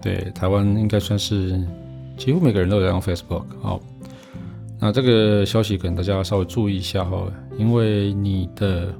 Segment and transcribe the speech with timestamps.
[0.00, 1.60] 对，台湾应该算是
[2.16, 3.42] 几乎每个人都有在用 Facebook。
[3.60, 3.80] 好，
[4.78, 7.26] 那这个消息可能大家要稍微注意一下哈，
[7.58, 8.94] 因为你的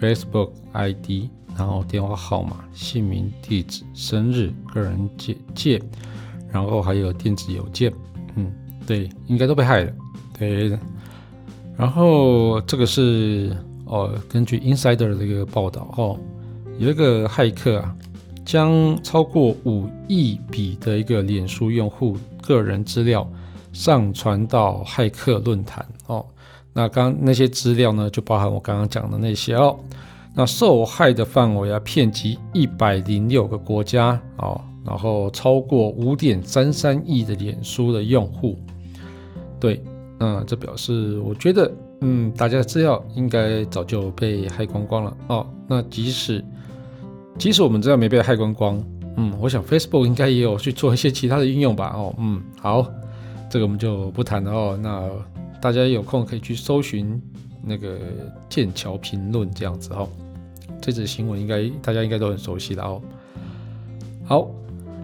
[0.00, 5.82] Facebook ID，然后电话号码、姓名、地址、生日、个人简介，
[6.52, 7.92] 然后还有电子邮件，
[8.36, 8.52] 嗯，
[8.86, 9.92] 对，应该都被害了。
[10.38, 10.78] 对，
[11.76, 16.16] 然后这个是哦，根据 Insider 的一个报道哈，
[16.78, 17.96] 有一个骇客啊。
[18.46, 23.28] 将超过五亿笔的一个脸书用户个人资料
[23.72, 26.24] 上传到骇客论坛哦。
[26.72, 29.76] 那刚那些资料呢，就包含我刚刚讲的那些哦。
[30.32, 38.56] 那受害的范围啊，遍及一百零六个国家哦，然后超过五点三三亿的脸书的用户。
[39.58, 39.82] 对，
[40.20, 41.72] 嗯，这表示我觉得，
[42.02, 45.46] 嗯，大家的资料应该早就被害光光了哦。
[45.66, 46.44] 那即使
[47.38, 48.82] 即使我们这样没被害光光，
[49.16, 52.86] 嗯，我想 Facebook 应该也有去做一些其他的应用吧，哦，嗯，好，
[53.50, 54.78] 这个我们就不谈了哦。
[54.82, 55.08] 那
[55.60, 57.20] 大家有空可以去搜寻
[57.62, 57.98] 那个
[58.48, 60.08] 剑桥评论这样子哦。
[60.80, 63.00] 这则新闻应该大家应该都很熟悉的哦。
[64.24, 64.48] 好，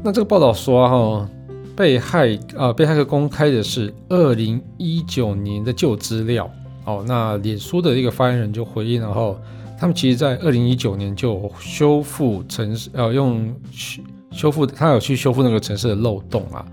[0.03, 1.29] 那这个报道说哈、哦，
[1.77, 6.51] 被害啊、呃、被骇客公开的是二零一九年的旧资料
[6.87, 7.05] 哦。
[7.07, 9.39] 那脸书的一个发言人就回应然后。
[9.83, 16.65] 他们其实，在二零一九年就修复程式，呃，用修修复，他有去修复那个城市的漏洞啊。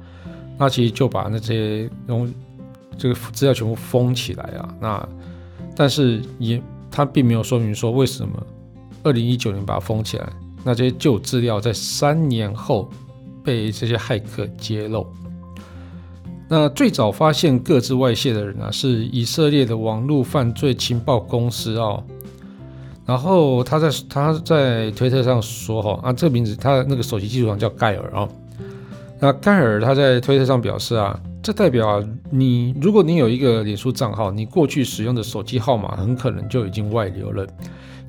[0.59, 2.31] 那其实就把那些用
[2.99, 4.75] 这个资料全部封起来啊。
[4.79, 5.09] 那
[5.75, 8.45] 但是也他并没有说明说为什么
[9.01, 10.29] 二零一九年把它封起来。
[10.63, 12.91] 那这些旧资料在三年后
[13.43, 15.07] 被这些骇客揭露。
[16.47, 22.03] 那最早发现个资外泄的人啊，是以色列的网络犯罪情报公司哦。
[23.09, 28.29] 然后他在他在推特上说哈啊，这个名字他的那个手机技术长叫盖尔啊。
[29.19, 37.47] 那盖尔他在推特上表示啊，这代表，你如果你有一个脸书账号，你过去使用的手机号码很可能就已经外流了。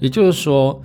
[0.00, 0.78] 也就是说，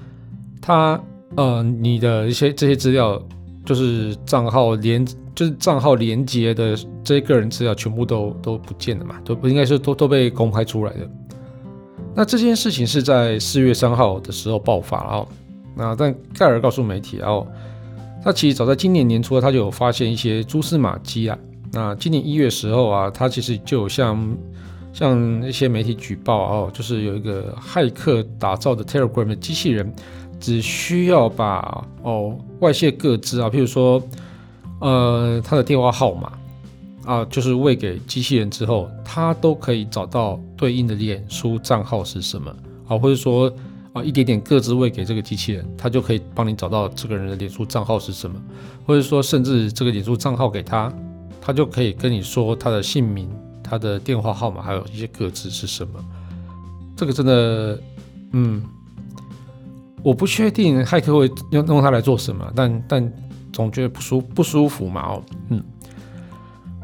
[0.61, 0.97] 他
[1.35, 3.21] 呃，你的一些这些资料，
[3.65, 5.05] 就是账号连
[5.35, 6.73] 就是账号连接的
[7.03, 11.09] 这些个人资料，全部都都不见了嘛，都不应该是都都被公开出来的。
[12.15, 15.27] 那这件事情是在四月三号的时候爆发了哦。
[15.75, 17.45] 那但盖尔告诉媒体哦，
[18.23, 21.37] 他其实早在今年年初他就有发现一些蛛丝马迹啊。
[21.73, 24.37] 那今年一月时候啊，他其实就有向
[24.93, 29.93] 向一些媒体举报哦，就是有一个骇客打造的 Telegram 的机器人，
[30.39, 34.01] 只需要把哦外泄个资啊，譬如说
[34.79, 36.31] 呃他的电话号码。
[37.05, 42.53] 啊，就是喂给机器人之后，它都可以找到对应的脸书账号是什么
[42.87, 43.51] 啊，或者说
[43.93, 48.35] 啊，一点点个资喂给这个机器人，它就可以帮你找到这个人的脸书账号是什么，
[48.85, 50.91] 或者说甚至这个脸书账号给他，
[51.39, 53.29] 他就可以跟你说他的姓名、
[53.63, 56.03] 他的电话号码，还有一些个资是什么。
[56.97, 57.79] 这个真的，
[58.31, 58.63] 嗯，
[60.01, 63.13] 我不确定骇客会用用它来做什么，但但
[63.53, 65.63] 总觉得不舒不舒服嘛，哦，嗯。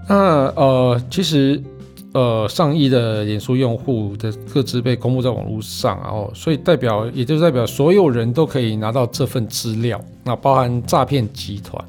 [0.08, 1.62] 那呃，其实
[2.14, 11.82] 呃，上亿的脸书用户的各自被公布在网络上，然后所以代表，也就是代表所有人都可以拿到这份资料，那包含诈骗集团，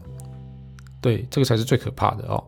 [1.01, 2.45] 对，这个才是最可怕的哦。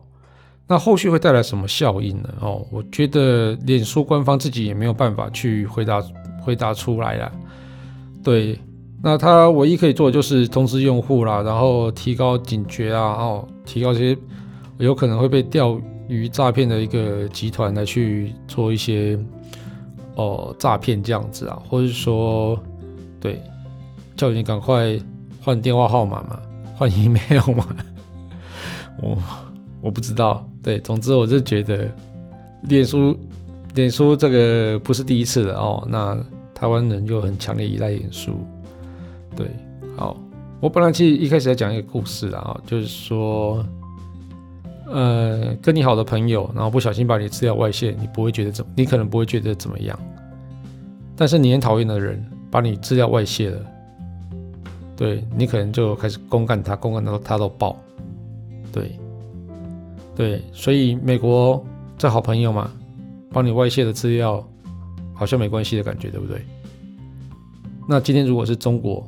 [0.67, 2.29] 那后续会带来什么效应呢？
[2.39, 6.01] 哦，我觉得脸书官方自己也没有办法去回答
[6.41, 7.31] 回答出来了。
[8.23, 8.57] 对，
[9.03, 14.17] 那他唯一可以做的就是通知用户啦，然后提高警觉啊，哦，提高这些。
[14.77, 19.17] 有可能会被钓鱼诈骗的一个集团来去做一些
[20.15, 22.59] 哦诈骗这样子啊，或者说
[23.19, 23.41] 对，
[24.17, 24.99] 叫你赶快
[25.41, 26.39] 换电话号码嘛，
[26.75, 27.65] 换 email 嘛，
[29.01, 29.17] 我
[29.81, 31.89] 我不知道，对，总之我就觉得
[32.63, 33.17] 脸书
[33.73, 36.17] 脸书这个不是第一次了哦，那
[36.53, 38.33] 台湾人就很强烈依赖脸书，
[39.35, 39.47] 对，
[39.95, 40.17] 好，
[40.59, 43.65] 我本来其实一开始在讲一个故事啊，就是说。
[44.87, 49.97] 呃，跟你好的朋友，然后不小心把你资料外泄，你不会觉得怎，你可能不会觉得怎么样。
[51.15, 53.65] 但是你很讨厌的人把你资料外泄了，
[54.95, 57.75] 对，你可能就开始公干他，公干到他都爆。
[58.71, 58.99] 对，
[60.15, 61.65] 对，所以美国
[61.97, 62.69] 这好朋友嘛，
[63.31, 64.45] 帮你外泄的资料
[65.13, 66.45] 好像没关系的感觉，对不对？
[67.87, 69.07] 那今天如果是中国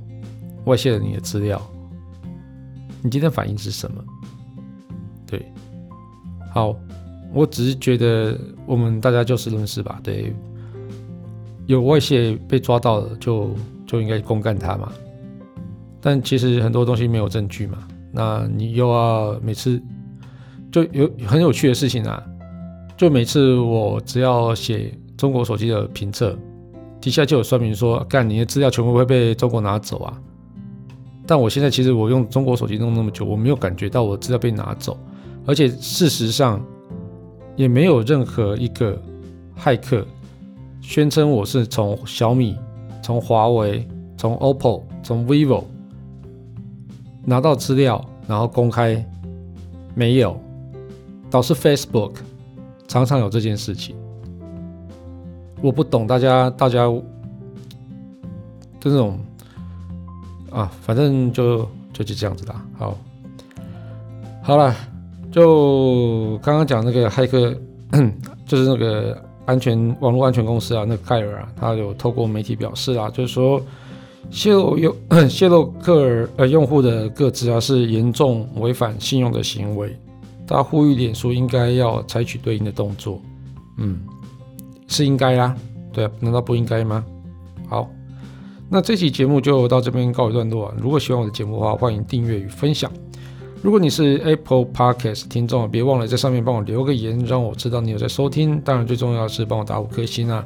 [0.66, 1.62] 外泄了你的资料，
[3.02, 4.04] 你今天反应是什么？
[5.28, 5.46] 对，
[6.54, 6.76] 好，
[7.34, 10.00] 我只是觉得我们大家就事论事吧。
[10.02, 10.34] 对，
[11.66, 13.52] 有外泄被抓到了，就
[13.86, 14.92] 就应该公干他嘛。
[16.02, 17.78] 但其实很多东西没有证据嘛，
[18.12, 19.82] 那你又要每次。
[20.70, 22.22] 就有很有趣的事情啊！
[22.98, 26.38] 就每次我只要写中国手机的评测，
[27.00, 30.22] 底下就有说明说，干你的资料全部会被中国拿走啊！
[31.26, 35.00] 但我现在其实我用中国手机弄那么久，我没有感觉到我的资料被拿走，
[35.48, 36.62] 而且事实上
[37.56, 39.02] 也没有任何一个
[39.58, 40.06] 骇客
[40.82, 42.58] 宣称我是从小米、
[43.02, 45.64] 从华为、从 OPPO、从 vivo
[47.24, 49.04] 拿到资料，然后公开，
[49.96, 50.40] 没有。
[51.30, 52.16] 倒是 Facebook
[52.88, 53.96] 常常有这件事情，
[55.62, 56.90] 我不懂大家大家
[58.80, 59.20] 这种
[60.52, 62.66] 啊，反正就就就这样子啦。
[62.78, 62.98] 好，
[64.42, 64.74] 好了，
[65.32, 67.54] 就刚刚讲那个骇客，
[68.46, 73.62] 就是那个安全网络安全公司啊，那个盖尔啊，他有透过媒体表示啊，就是说
[74.30, 74.94] 泄露用
[75.30, 79.96] 泄露客呃用户的个资啊，是严重违反信用的行为。
[80.48, 83.22] 他呼吁脸书应该要采取对应的动作，
[83.78, 84.00] 嗯，
[84.88, 85.54] 是应该啦，
[85.92, 87.04] 对，难道不应该吗？
[87.68, 87.90] 好，
[88.70, 90.74] 那这期节目就到这边告一段落。
[90.78, 92.90] 如果喜欢我的节目的话，欢迎订阅与分享。
[93.62, 98.62] 如果你是 Apple Podcast 听众，别忘了在上面帮我留个言，让我知道你有在收听。
[98.62, 100.46] 当然，最重要的是帮我打五颗星啊。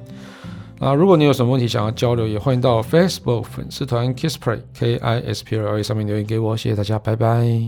[0.79, 6.57] 啊，如果你有什么问题想要交流，也欢迎到 Facebook 粉丝团 Kisspray K I S P L A 上面留言给我。
[6.57, 7.61] 谢谢大家，拜拜。